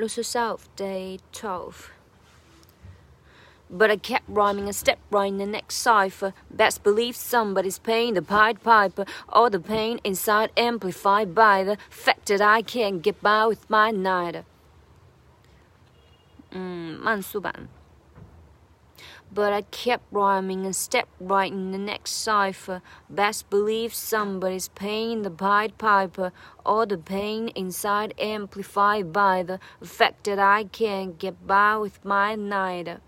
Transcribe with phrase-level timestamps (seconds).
[0.00, 1.90] Lose yourself, day 12.
[3.68, 6.32] But I kept rhyming a step right in the next cipher.
[6.50, 9.04] Best believe somebody's paying the Pied Piper.
[9.28, 13.90] All the pain inside amplified by the fact that I can't get by with my
[13.90, 14.44] night.
[16.50, 17.68] 嗯，慢速版。
[19.33, 22.81] but I kept rhyming and stepped right in the next cipher.
[23.09, 26.33] Best believe somebody's paying the Pied Piper.
[26.65, 32.35] All the pain inside amplified by the fact that I can't get by with my
[32.35, 32.99] night.